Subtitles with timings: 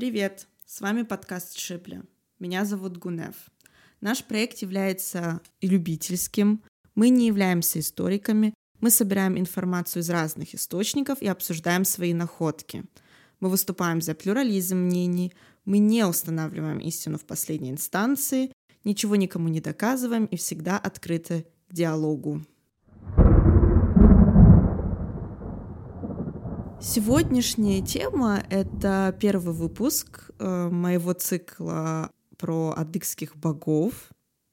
[0.00, 0.48] Привет!
[0.64, 2.02] С вами подкаст Шипля.
[2.38, 3.34] Меня зовут Гунев.
[4.00, 6.62] Наш проект является любительским.
[6.94, 8.54] Мы не являемся историками.
[8.80, 12.84] Мы собираем информацию из разных источников и обсуждаем свои находки.
[13.40, 15.34] Мы выступаем за плюрализм мнений.
[15.66, 18.52] Мы не устанавливаем истину в последней инстанции,
[18.84, 22.42] ничего никому не доказываем и всегда открыты к диалогу.
[26.82, 34.08] Сегодняшняя тема— это первый выпуск э, моего цикла про адыгских богов,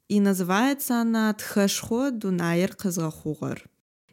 [0.09, 3.63] и называется она «Тхэшхо Дунайр Казрахугар»,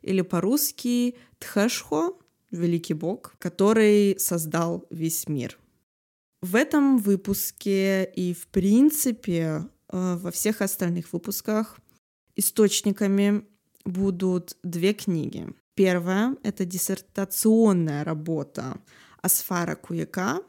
[0.00, 2.16] или по-русски «Тхэшхо—
[2.52, 5.58] великий бог, который создал весь мир».
[6.40, 11.80] В этом выпуске и, в принципе, э, во всех остальных выпусках
[12.36, 13.44] источниками
[13.84, 15.52] будут две книги.
[15.74, 18.78] Первая— это диссертационная работа
[19.22, 20.40] Асфара Куяка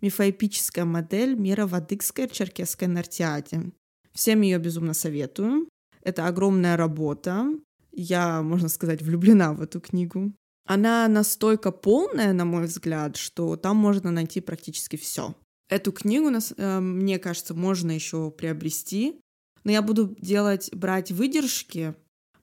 [0.00, 3.72] «Мифоэпическая модель мира в адыгской черкесской нартиаде».
[4.12, 5.68] Всем ее безумно советую.
[6.02, 7.46] Это огромная работа.
[7.92, 10.32] Я, можно сказать, влюблена в эту книгу.
[10.66, 15.34] Она настолько полная, на мой взгляд, что там можно найти практически все.
[15.68, 19.20] Эту книгу, э, мне кажется, можно еще приобрести,
[19.64, 21.94] но я буду делать, брать выдержки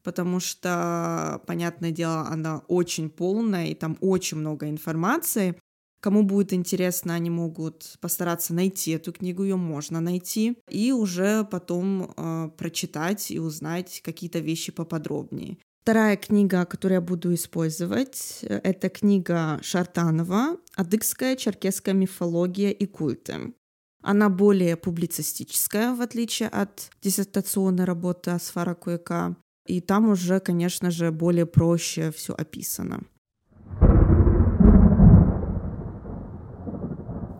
[0.07, 5.59] потому что, понятное дело, она очень полная, и там очень много информации.
[5.99, 12.13] Кому будет интересно, они могут постараться найти эту книгу, ее можно найти, и уже потом
[12.15, 15.57] э, прочитать и узнать какие-то вещи поподробнее.
[15.81, 23.53] Вторая книга, которую я буду использовать, это книга Шартанова «Адыгская черкесская мифология и культы».
[24.01, 29.35] Она более публицистическая, в отличие от диссертационной работы Асфара Куяка.
[29.67, 33.03] И там уже, конечно же, более проще все описано.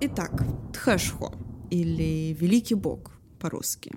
[0.02, 0.44] Итак,
[0.74, 1.34] Тхэшхо
[1.72, 3.94] или Великий Бог по-русски.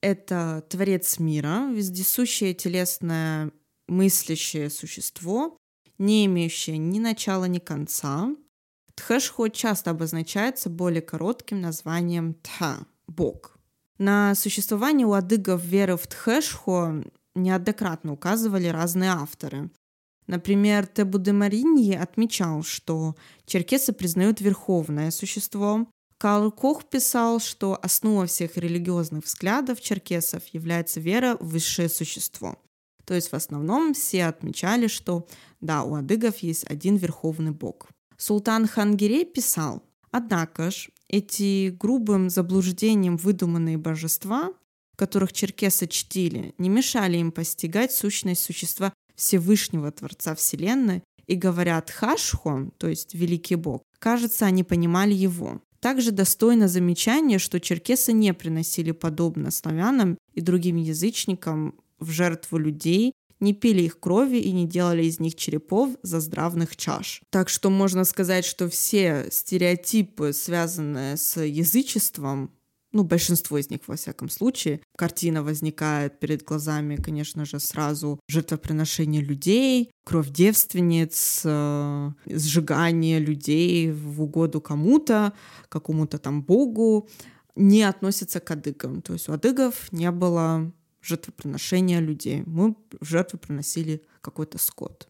[0.00, 3.50] Это творец мира, вездесущее телесное
[3.86, 5.56] мыслящее существо,
[5.98, 8.28] не имеющее ни начала, ни конца.
[8.94, 13.58] Тхэшхо часто обозначается более коротким названием Тха— Бог.
[13.98, 17.02] На существование у адыгов веры в Тхэшхо
[17.38, 19.70] неоднократно указывали разные авторы.
[20.26, 23.16] Например, Тебу де Мариньи отмечал, что
[23.46, 25.86] черкесы признают верховное существо.
[26.18, 32.56] Карл Кох писал, что основа всех религиозных взглядов черкесов является вера в высшее существо.
[33.06, 35.26] То есть в основном все отмечали, что
[35.62, 37.88] да, у адыгов есть один верховный бог.
[38.18, 44.52] Султан Хангирей писал, однако ж эти грубым заблуждением выдуманные божества
[44.98, 52.70] которых черкесы чтили, не мешали им постигать сущность существа Всевышнего Творца Вселенной и говорят «хашхо»,
[52.78, 55.62] то есть «великий Бог», кажется, они понимали его.
[55.80, 63.12] Также достойно замечания, что черкесы не приносили подобно славянам и другим язычникам в жертву людей,
[63.38, 67.22] не пили их крови и не делали из них черепов за здравных чаш.
[67.30, 72.50] Так что можно сказать, что все стереотипы, связанные с язычеством,
[72.92, 79.20] ну, большинство из них, во всяком случае, картина возникает перед глазами, конечно же, сразу жертвоприношение
[79.20, 85.34] людей, кровь девственниц, э, сжигание людей в угоду кому-то,
[85.68, 87.08] какому-то там богу,
[87.56, 89.02] не относится к адыгам.
[89.02, 90.72] То есть у адыгов не было
[91.02, 92.42] жертвоприношения людей.
[92.46, 95.08] Мы в жертву приносили какой-то скот.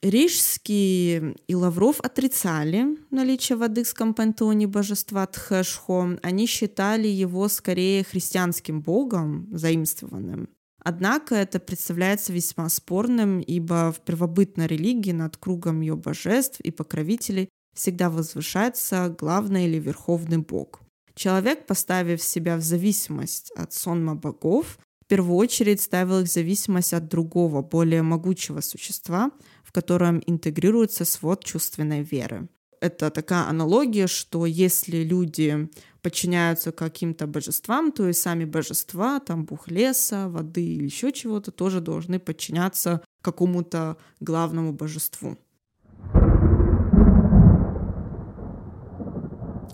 [0.00, 6.18] Рижский и Лавров отрицали наличие в адыгском пантеоне божества Тхэшхо.
[6.22, 10.50] Они считали его скорее христианским богом, заимствованным.
[10.84, 17.48] Однако это представляется весьма спорным, ибо в первобытной религии над кругом ее божеств и покровителей
[17.74, 20.80] всегда возвышается главный или верховный бог.
[21.16, 26.92] Человек, поставив себя в зависимость от сонма богов, в первую очередь ставил их в зависимость
[26.92, 29.30] от другого, более могучего существа,
[29.68, 32.48] в котором интегрируется свод чувственной веры.
[32.80, 35.68] Это такая аналогия, что если люди
[36.00, 41.82] подчиняются каким-то божествам, то и сами божества, там бух леса, воды или еще чего-то, тоже
[41.82, 45.36] должны подчиняться какому-то главному божеству.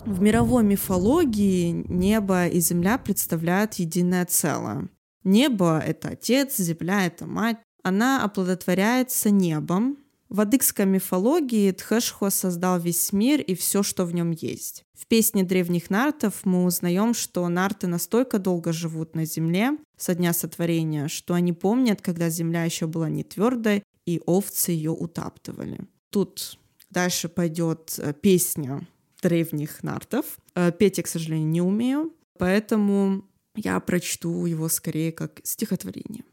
[0.05, 4.89] В мировой мифологии небо и земля представляют единое целое.
[5.23, 9.99] Небо— это отец, земля— это мать, она оплодотворяется небом.
[10.27, 14.83] В адыгской мифологии Тхэшхо создал весь мир и все, что в нем есть.
[14.97, 20.33] В песне древних нартов мы узнаем, что нарты настолько долго живут на земле со дня
[20.33, 25.81] сотворения, что они помнят, когда земля еще была не твердой, и овцы ее утаптывали.
[26.09, 26.57] Тут
[26.89, 28.87] дальше пойдет э, песня
[29.21, 30.25] древних нартов.
[30.55, 36.23] Э, петь я, к сожалению, не умею, поэтому я прочту его скорее как стихотворение.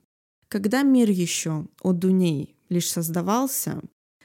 [0.53, 3.81] Когда мир еще от Дуней лишь создавался,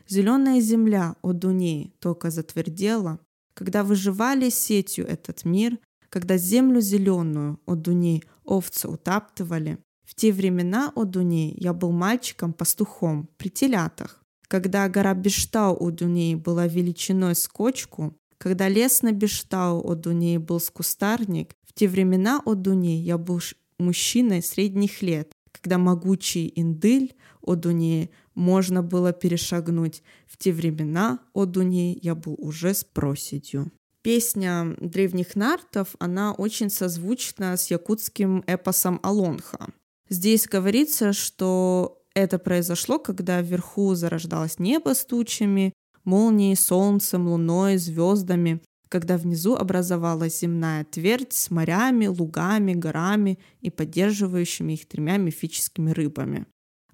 [0.09, 3.21] зеленая земля от Дуней только затвердела,
[3.53, 5.79] когда выживали сетью этот мир,
[6.09, 13.29] когда землю зеленую от Дуней овцы утаптывали, в те времена о Дуней я был мальчиком-пастухом
[13.37, 14.21] при телятах.
[14.49, 20.39] Когда гора Бештау у Дуней была величиной с кочку, когда лес на Бештау о Дуней
[20.39, 23.39] был с кустарник, в те времена о Дуней я был
[23.79, 25.31] мужчиной средних лет,
[25.67, 30.01] когда могучий индыль о Дуней можно было перешагнуть.
[30.25, 33.69] В те времена о Дуней я был уже с проседью.
[34.01, 39.67] Песня древних нартов, она очень созвучна с якутским эпосом Алонха.
[40.07, 45.73] Здесь говорится, что это произошло, когда вверху зарождалось небо с тучами,
[46.05, 54.73] молнией, солнцем, луной, звездами, когда внизу образовалась земная твердь с морями, лугами, горами и поддерживающими
[54.73, 56.45] их тремя мифическими рыбами.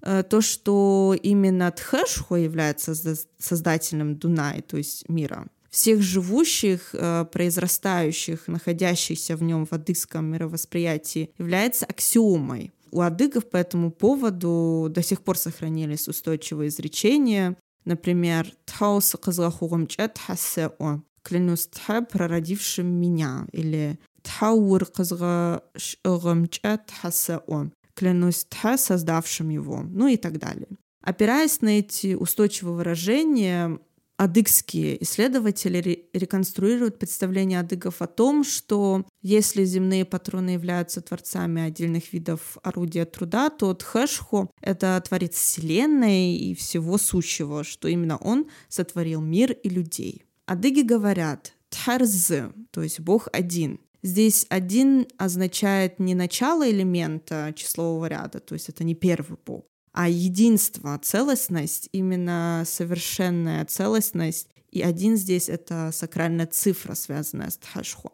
[0.02, 2.94] Э, то, что именно Тхэшхо является
[3.38, 11.30] создателем Дунай, то есть мира, всех живущих, э, произрастающих, находящихся в нем в адыгском мировосприятии,
[11.38, 12.72] является аксиомой.
[12.92, 17.56] У адыгов по этому поводу до сих пор сохранились устойчивые изречения.
[17.84, 29.48] Например, «Тхаус кызгахугамчат хасео» «Клянусь Тхэ, прородившим меня» или «Тхаур кызгахугамчат хасео» «Клянусь Тхэ, создавшим
[29.48, 30.68] его» ну и так далее.
[31.00, 33.80] Опираясь на эти устойчивые выражения,
[34.16, 42.58] адыгские исследователи реконструируют представление адыгов о том, что если земные патроны являются творцами отдельных видов
[42.62, 49.52] орудия труда, то Тхэшхо— это творец Вселенной и всего сущего, что именно он сотворил мир
[49.52, 50.24] и людей.
[50.46, 52.32] Адыги говорят «тхарз»,
[52.70, 53.80] то есть Бог один.
[54.02, 60.10] Здесь один означает не начало элемента числового ряда, то есть это не первый бог, а
[60.10, 64.48] единство, целостность, именно совершенная целостность.
[64.70, 68.12] И один здесь— это сакральная цифра, связанная с Тхашхо.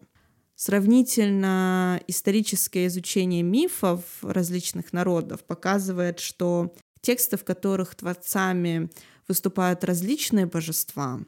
[0.55, 8.91] Сравнительно историческое изучение мифов различных народов показывает, что тексты, в которых творцами
[9.27, 11.19] выступают различные божества,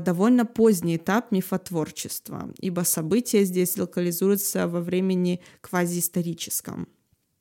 [0.00, 6.88] довольно поздний этап мифотворчества, ибо события здесь локализуются во времени квазиисторическом.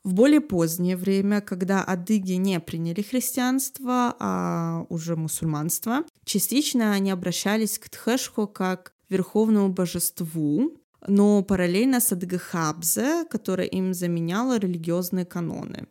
[0.03, 7.79] В более позднее время, когда адыги не приняли христианство, а уже мусульманство, частично они обращались
[7.79, 10.77] к Тхэшхо как верховному божеству,
[11.07, 15.87] но параллельно с Адыгахабзе, которая им заменяла религиозные каноны.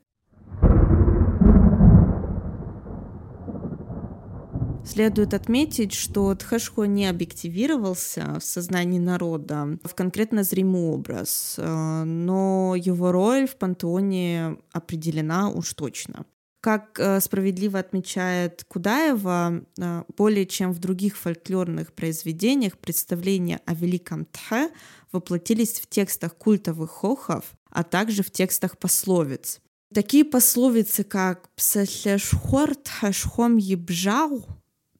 [4.87, 12.75] Следует отметить, что Тхэшхо не объективировался в сознании народа в конкретно зримый образ, э, но
[12.77, 16.27] его роль в пантеоне определена уж точно.
[16.61, 24.27] Как э, справедливо отмечает Кудаева, э, более чем в других фольклорных произведениях представления о великом
[24.27, 24.71] Тхе
[25.13, 29.61] воплотились в текстах культовых хохов, а также в текстах пословиц.
[29.95, 34.45] Такие пословицы, как «Псатлешхор тхашхом ебжау»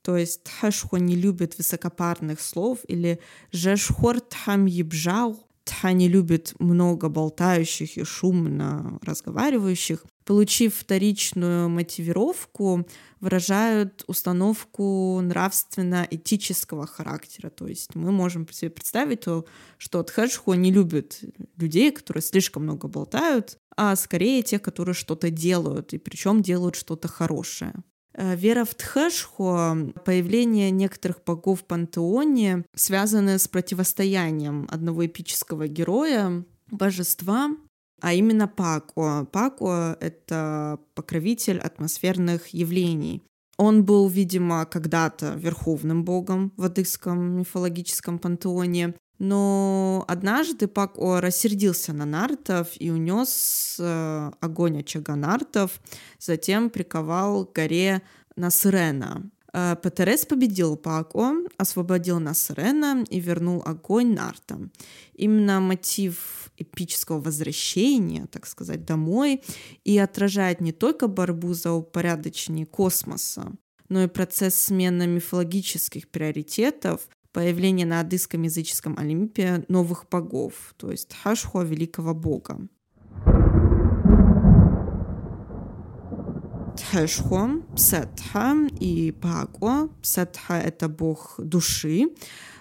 [0.05, 3.21] То есть тхашхо не любит высокопарных слов, или
[3.53, 12.87] жешхор тхам ебжау, тха не любит много болтающих и шумно разговаривающих, получив вторичную мотивировку,
[13.21, 17.49] выражают установку нравственно-этического характера.
[17.49, 19.47] То есть мы можем себе представить, то,
[19.79, 21.23] что Тхэшхо не любит
[21.57, 27.09] людей, которые слишком много болтают, а скорее тех, которые что-то делают, и причем делают что-то
[27.09, 27.73] хорошее.
[28.17, 36.45] Э, вера в Тхэшхо, появление некоторых богов в пантеоне связаны с противостоянием одного эпического героя,
[36.71, 37.51] божества,
[38.01, 39.27] а именно Пако.
[39.33, 43.23] Пако— это покровитель атмосферных явлений.
[43.57, 52.05] Он был, видимо, когда-то верховным богом в адыгском мифологическом пантеоне, но однажды Пако рассердился на
[52.05, 55.81] нартов и унес э, огонь очага нартов,
[56.19, 58.03] затем приковал к горе
[58.37, 59.31] Насрена.
[59.53, 64.73] Э, Петерес победил Пако, освободил Насрена и вернул огонь нартам.
[65.15, 69.43] Именно мотив эпического возвращения, так сказать, домой
[69.85, 73.53] и отражает не только борьбу за упорядочение космоса,
[73.89, 81.15] но и процесс смены мифологических приоритетов, появление на адыском языческом Олимпе новых богов, то есть
[81.23, 82.69] Хашхуа великого бога.
[86.77, 89.89] Тхэшхо, Псетха и Пако.
[90.03, 92.09] Псетха— это бог души.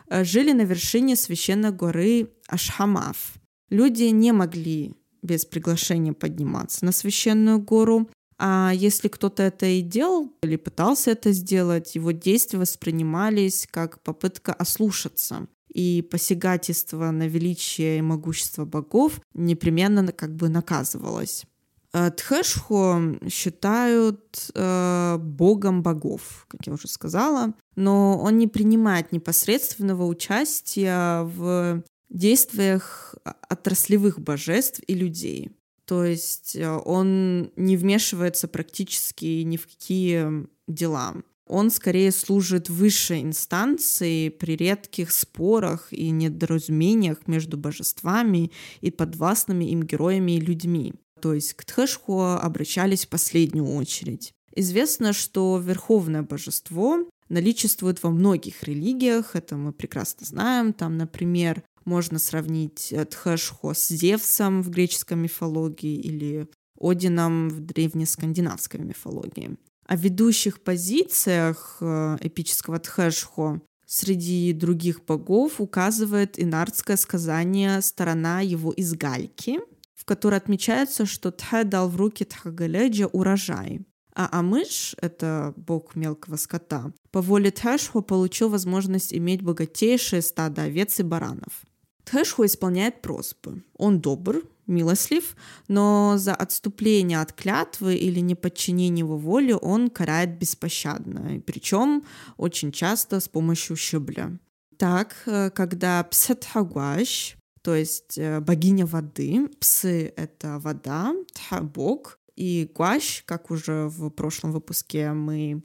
[0.10, 3.34] жили на вершине священной горы Ашхамав.
[3.70, 8.10] Люди не могли без приглашения подниматься на священную гору,
[8.46, 14.52] а если кто-то это и делал или пытался это сделать, его действия воспринимались как попытка
[14.52, 15.48] ослушаться.
[15.74, 21.46] И посягательство на величие и могущество богов непременно как бы наказывалось.
[21.94, 30.06] Э, Тхэшхо считают э, богом богов, как я уже сказала, но он не принимает непосредственного
[30.06, 35.52] участия в действиях отраслевых божеств и людей.
[35.86, 41.16] То есть э, он не вмешивается практически ни в какие дела.
[41.46, 49.84] Он скорее служит высшей инстанцией при редких спорах и недоразумениях между божествами и подвластными им
[49.84, 50.94] героями и людьми.
[51.22, 54.34] То есть к Тхэшхуа обращались в последнюю очередь.
[54.56, 60.74] Известно, что верховное божество наличествует во многих религиях, это мы прекрасно знаем.
[60.74, 66.48] Там, например, можно сравнить э, Тхэшхо с Зевсом в греческой мифологии или
[66.80, 69.58] Одином в древнескандинавской мифологии.
[69.86, 78.94] О ведущих позициях э, эпического Тхэшхо среди других богов указывает инардское сказание «Сторона его из
[78.94, 79.60] гальки»,
[79.94, 83.86] в которой отмечается, что Тхэ дал в руки Тхагаледжа урожай.
[84.16, 91.00] А Амыш, это бог мелкого скота, по воле Тхэшхо получил возможность иметь богатейшее стадо овец
[91.00, 91.64] и баранов.
[92.06, 93.64] Тхэшху исполняет просьбы.
[93.78, 95.36] Он добр, милослив,
[95.68, 102.04] но за отступление от клятвы или неподчинение его воле он карает беспощадно, причем
[102.38, 104.32] очень часто с помощью щебля.
[104.78, 112.70] Так, э, когда Псетхагуаш, то есть э, богиня воды, псы— это вода, тха— бог, и
[112.74, 115.64] гуаш, как уже в прошлом выпуске мы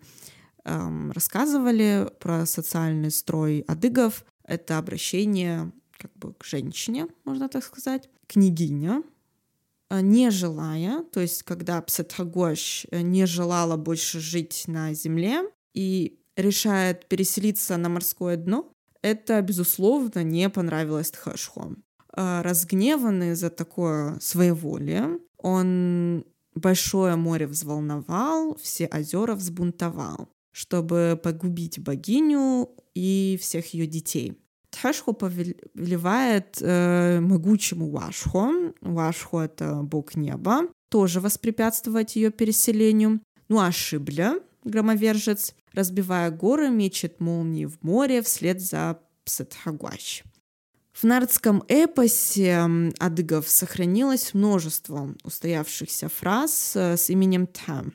[0.65, 8.09] эм, рассказывали про социальный строй адыгов, это обращение как бы к женщине, можно так сказать,
[8.27, 9.03] княгиня,
[9.91, 15.43] а, не желая, то есть когда Псетхагош э, не желала больше жить на земле
[15.75, 18.71] и решает переселиться на морское дно,
[19.03, 21.77] это, безусловно, не понравилось Тхэшху.
[22.13, 26.25] А, разгневанный за такое своеволие, он
[26.55, 34.37] большое море взволновал, все озера взбунтовал, чтобы погубить богиню и всех ее детей.
[34.71, 38.73] Тхэшхо повелевает э, могучему Вашхо.
[38.81, 40.69] Вашхо— это бог неба.
[40.91, 43.21] Тоже воспрепятствовать ее переселению.
[43.49, 50.23] Ну а Шибля, громовержец, разбивая горы, мечет молнии в море вслед за Псетхагуач.
[50.93, 57.95] В нардском эпосе адыгов сохранилось множество устоявшихся фраз э, с именем Там.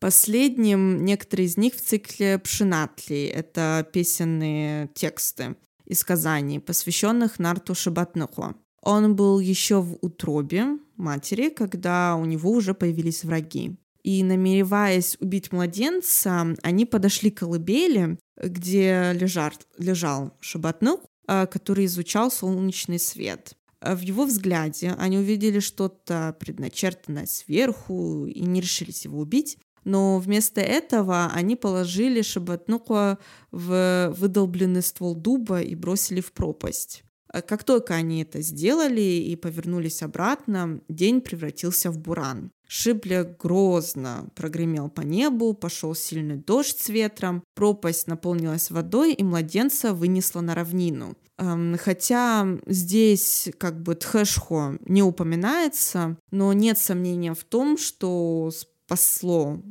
[0.00, 3.26] Последним некоторые из них в цикле Пшинатли.
[3.26, 5.56] Это песенные тексты
[5.90, 8.54] из сказаний, посвященных Нарту Шабатнуху.
[8.82, 13.76] Он был еще в утробе матери, когда у него уже появились враги.
[14.02, 22.30] И намереваясь убить младенца, они подошли к колыбели, где лежал, лежал Шабатнух, а, который изучал
[22.30, 23.54] солнечный свет.
[23.82, 30.60] В его взгляде они увидели что-то предначертанное сверху и не решились его убить, но вместо
[30.60, 33.18] этого они положили Шабатнука
[33.50, 37.04] в выдолбленный ствол дуба и бросили в пропасть.
[37.32, 42.50] А как только они это сделали и повернулись обратно, день превратился в буран.
[42.66, 49.92] Шибля грозно прогремел по небу, пошел сильный дождь с ветром, пропасть наполнилась водой и младенца
[49.92, 51.16] вынесла на равнину.
[51.78, 58.50] Хотя здесь как бы Тхэшхо не упоминается, но нет сомнения в том, что
[58.90, 59.62] спасло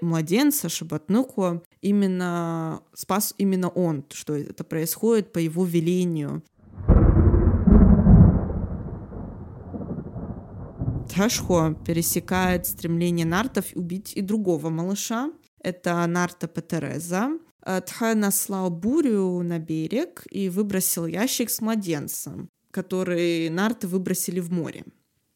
[0.00, 6.42] младенца Шабатнуку, именно спас именно он, что это происходит по его велению.
[11.14, 15.30] Ташхо пересекает стремление нартов убить и другого малыша.
[15.62, 17.38] Это Нарта Петереза.
[17.64, 24.84] Тха наслал бурю на берег и выбросил ящик с младенцем, который нарты выбросили в море.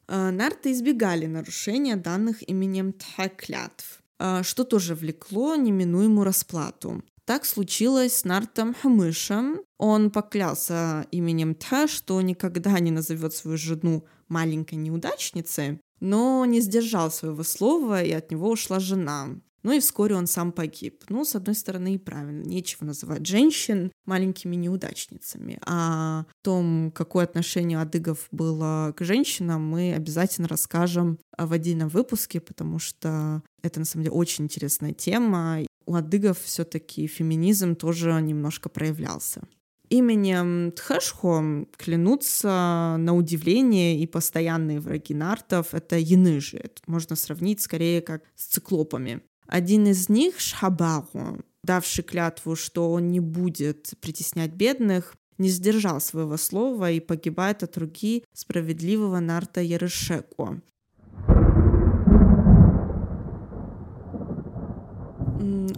[0.08, 7.02] Э, нарты избегали нарушения данных именем Тхаклятв, э, что тоже влекло неминуемую расплату.
[7.24, 9.60] Так случилось с Нартом Хамышем.
[9.78, 17.10] Он поклялся именем Тха, что никогда не назовет свою жену маленькой неудачницей, но не сдержал
[17.10, 19.40] своего слова, и от него ушла жена.
[19.66, 21.02] Ну и вскоре он сам погиб.
[21.08, 22.44] Ну, с одной стороны, и правильно.
[22.44, 25.58] Нечего называть женщин маленькими неудачницами.
[25.66, 32.40] А о том, какое отношение адыгов было к женщинам, мы обязательно расскажем в отдельном выпуске,
[32.40, 35.58] потому что это, на самом деле, очень интересная тема.
[35.84, 39.42] У адыгов все таки феминизм тоже немножко проявлялся.
[39.88, 46.56] Именем Тхэшхо клянутся на удивление и постоянные враги нартов— это яныжи.
[46.58, 49.22] Это можно сравнить скорее как с циклопами.
[49.46, 56.36] Один из них— Шхабару, давший клятву, что он не будет притеснять бедных, не сдержал своего
[56.36, 60.60] слова и погибает от руки справедливого нарта Ярышеку.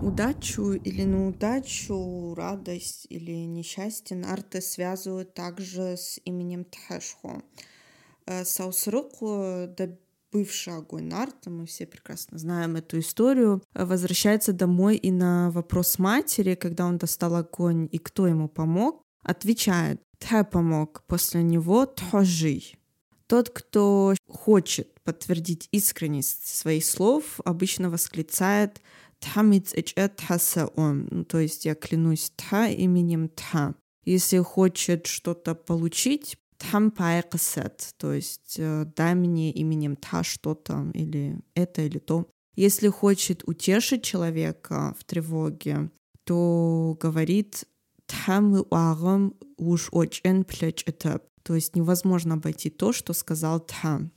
[0.00, 7.42] Удачу или неудачу, радость или несчастье нарты связывают также с именем Тхэшхо.
[8.26, 9.68] Э, Саусруку,
[10.32, 16.54] бывший огонь нарта, мы все прекрасно знаем эту историю, возвращается домой и на вопрос матери,
[16.54, 22.62] когда он достал огонь и кто ему помог, отвечает «Тхэ помог, после него Тхожи».
[23.26, 28.80] Тот, кто хочет подтвердить искренность своих слов, обычно восклицает
[29.20, 33.74] «Тхамиц эчэ тхасаон», ну, то есть я клянусь Тха именем Тха.
[34.04, 41.40] Если хочет что-то получить, там пайкасет, то есть э, дай мне именем та что-то или
[41.54, 42.28] это или то.
[42.56, 45.90] Если хочет утешить человека в тревоге,
[46.24, 47.64] то говорит
[48.06, 50.84] там уагам уж очень плеч
[51.42, 54.10] то есть невозможно обойти то, что сказал Тха.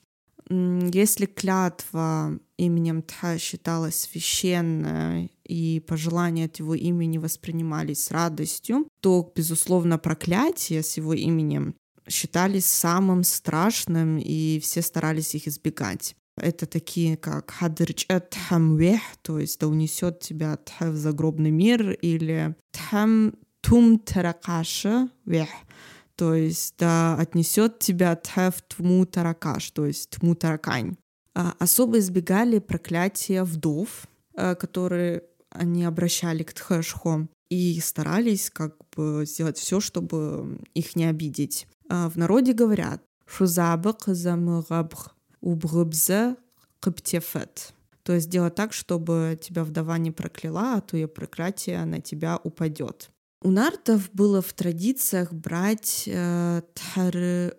[0.50, 9.31] Если клятва именем Тха считалась священной и пожелания от его имени воспринимались с радостью, то,
[9.33, 11.75] безусловно, проклятие с его именем
[12.11, 16.15] считались самым страшным, и все старались их избегать.
[16.37, 23.33] Это такие, как хадырчат хамвех, то есть да унесет тебя в загробный мир, или тхам
[23.61, 25.49] тум таракаша вех,
[26.15, 30.95] то есть да отнесет тебя в тму таракаш, то есть тму таракань.
[31.33, 39.25] А особо избегали проклятия вдов, э, которые они обращали к Тхэшхо и старались как бы
[39.25, 41.67] сделать все, чтобы их не обидеть.
[41.91, 46.37] А, в народе говорят «шузабык замыгабх убгыбзе
[46.79, 47.73] кыптефет».
[48.03, 52.39] То есть сделать так, чтобы тебя вдова не прокляла, а то ее проклятие на тебя
[52.43, 53.11] упадет.
[53.41, 56.61] У нартов было в традициях брать э,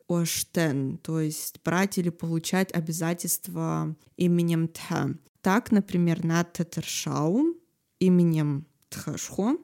[0.09, 5.11] оштен, то есть брать или получать обязательства именем тха.
[5.43, 7.55] Так, например, на Тетершау
[7.99, 9.59] именем Тхашхо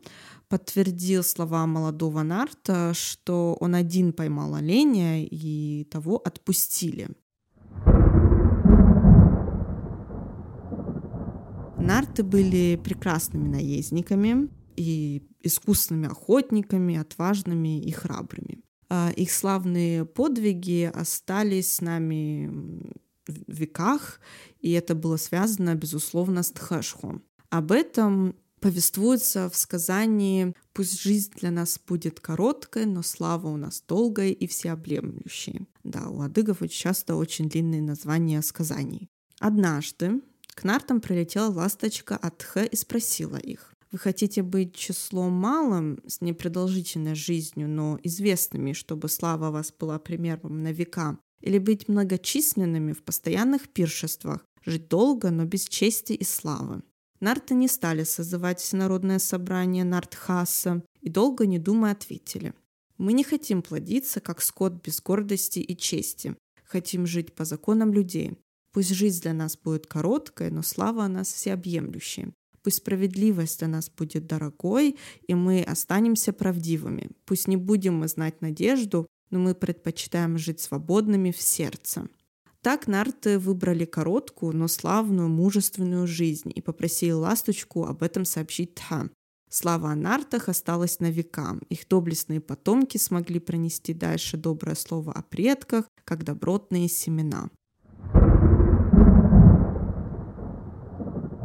[0.48, 7.08] подтвердил слова молодого Нарта, что он один поймал оленя и того отпустили.
[11.78, 18.62] Нарты были прекрасными наездниками и искусными охотниками, отважными и храбрыми.
[18.90, 22.50] А их славные подвиги остались с нами
[23.26, 24.20] в веках,
[24.60, 27.20] и это было связано, безусловно, с Тхэшхо.
[27.50, 33.82] Об этом повествуется в сказании «Пусть жизнь для нас будет короткой, но слава у нас
[33.86, 35.66] долгая и всеобъемлющая».
[35.84, 39.08] Да, у адыгов часто очень длинные названия сказаний.
[39.40, 40.20] Однажды
[40.54, 46.20] к нартам прилетела ласточка от Х и спросила их, вы хотите быть числом малым, с
[46.20, 53.02] непродолжительной жизнью, но известными, чтобы слава вас была примером на века, или быть многочисленными в
[53.02, 56.82] постоянных пиршествах, жить долго, но без чести и славы.
[57.20, 62.54] Нарты не стали созывать всенародное собрание Нартхаса и долго не думая ответили.
[62.96, 66.36] Мы не хотим плодиться, как скот без гордости и чести.
[66.64, 68.38] Хотим жить по законам людей.
[68.72, 72.32] Пусть жизнь для нас будет короткой, но слава о нас всеобъемлющая.
[72.62, 77.10] Пусть справедливость для нас будет дорогой, и мы останемся правдивыми.
[77.24, 82.08] Пусть не будем мы знать надежду, но мы предпочитаем жить свободными в сердце.
[82.62, 89.08] Так нарты выбрали короткую, но славную, мужественную жизнь и попросили ласточку об этом сообщить Тха.
[89.48, 91.56] Слава о нартах осталась на века.
[91.70, 97.48] Их доблестные потомки смогли пронести дальше доброе слово о предках, как добротные семена.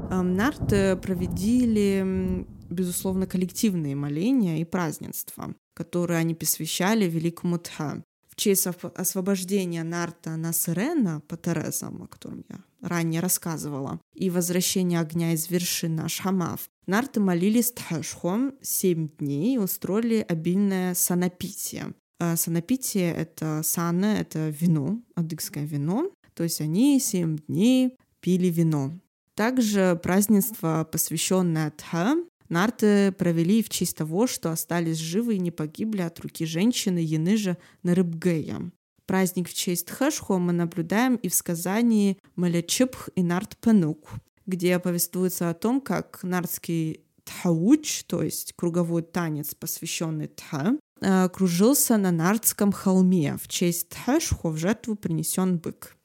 [0.09, 8.65] Нарты проведили, безусловно, коллективные моления и празднества, которые они посвящали великому Тха в честь
[8.95, 16.01] освобождения Нарта Насырена по Терезам, о котором я ранее рассказывала, и возвращения огня из вершины
[16.01, 21.93] Ашхамав, Нарты молились Тхэшхом семь дней и устроили обильное санапитие.
[22.19, 28.99] А санапитие— это сана, это вино, адыгское вино, то есть они семь дней пили вино.
[29.35, 32.15] Также празднество, посвященное Тха,
[32.49, 37.57] Нарты провели в честь того, что остались живы и не погибли от руки женщины Яныжа
[37.83, 38.71] Нарыбгея.
[39.05, 44.09] Праздник в честь Хэшхо мы наблюдаем и в сказании Малячипх и Нарт Пенук,
[44.45, 51.97] где повествуется о том, как нардский Тхауч, то есть круговой танец, посвященный Тха, э, кружился
[51.97, 53.37] на Нардском холме.
[53.41, 55.95] В честь Тхэшхо в жертву принесен бык.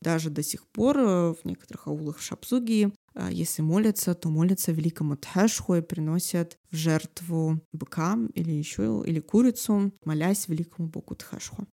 [0.00, 2.92] Даже до сих пор э, в некоторых аулах Шапсуги,
[3.30, 9.92] если молятся, то молятся великому Тхэшху и приносят в жертву быка или еще или курицу,
[10.04, 11.66] молясь великому богу Тхэшху.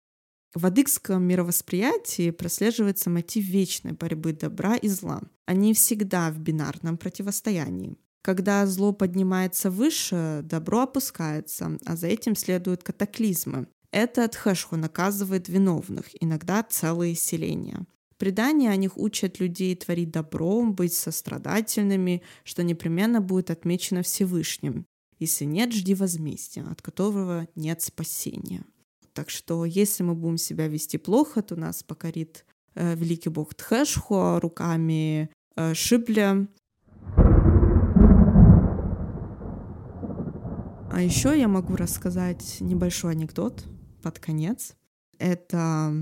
[0.56, 5.22] В адыгском мировосприятии прослеживается мотив вечной борьбы добра и зла.
[5.46, 7.98] Они всегда в бинарном противостоянии.
[8.22, 13.68] Когда зло поднимается выше, добро опускается, а за этим следуют катаклизмы.
[13.92, 17.86] Это Тхэшху наказывает виновных, иногда целые селения.
[18.18, 24.86] Предания о них учат людей творить добро, быть сострадательными, что непременно будет отмечено Всевышним.
[25.20, 28.64] Если нет, жди возмездия, от которого нет спасения.
[29.14, 34.40] Так что если мы будем себя вести плохо, то нас покорит э, великий бог Тхэшхо
[34.42, 36.48] руками э, Шибля.
[40.92, 43.66] А еще я могу рассказать небольшой анекдот
[44.02, 44.76] под конец.
[45.18, 45.94] Это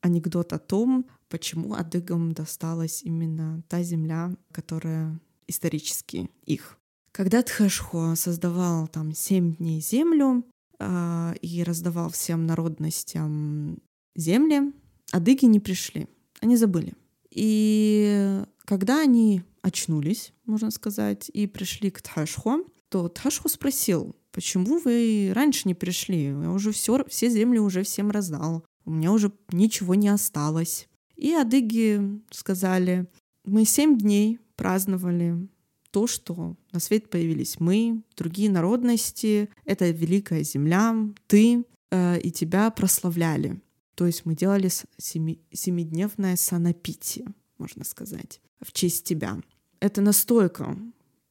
[0.00, 6.76] анекдот о том, почему адыгам досталась именно та земля, которая исторически их.
[7.12, 10.44] Когда Тхэшхо создавал там семь дней землю,
[10.78, 13.78] а, и раздавал всем народностям
[14.16, 14.72] земли,
[15.12, 16.08] адыги не пришли,
[16.40, 16.94] они забыли.
[17.30, 25.32] И когда они очнулись, можно сказать, и пришли к Тхашху, то Тхашху спросил, почему вы
[25.34, 26.24] раньше не пришли?
[26.24, 28.64] Я уже все, все земли уже всем раздал.
[28.84, 30.88] У меня уже ничего не осталось.
[31.20, 33.06] И адыги сказали,
[33.44, 35.48] мы семь дней праздновали
[35.90, 42.70] то, что на свет появились мы, другие народности, это великая земля, ты э, и тебя
[42.70, 43.60] прославляли.
[43.96, 47.26] То есть мы делали семи, семидневное санапити,
[47.58, 49.38] можно сказать, в честь тебя.
[49.78, 50.74] Это настолько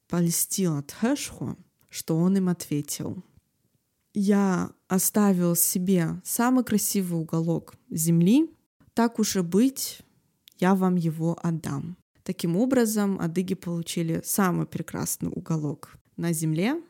[0.08, 1.58] польстило Тхэшху,
[1.90, 3.24] что он им ответил.
[4.14, 8.52] Я оставил себе самый красивый уголок земли,
[9.00, 10.02] так уж и быть,
[10.58, 11.96] я вам его отдам.
[12.24, 16.84] Таким образом, адыги получили самый прекрасный уголок на Земле.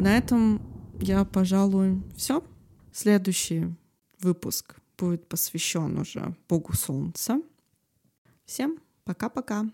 [0.00, 0.60] На этом
[1.00, 2.42] я, пожалуй, все.
[2.92, 3.72] Следующий
[4.18, 7.40] выпуск будет посвящен уже Богу Солнца.
[8.46, 9.70] Всем пока-пока.